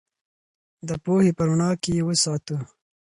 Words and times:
د 0.87 0.89
پوهې 1.03 1.31
په 1.37 1.43
رڼا 1.47 1.69
کې 1.81 1.91
یې 1.97 2.03
وساتو. 2.07 2.57